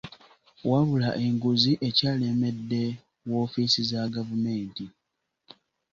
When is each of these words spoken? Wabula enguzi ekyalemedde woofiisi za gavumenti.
Wabula 0.69 1.09
enguzi 1.25 1.71
ekyalemedde 1.87 2.83
woofiisi 3.29 3.81
za 3.89 4.01
gavumenti. 4.13 4.85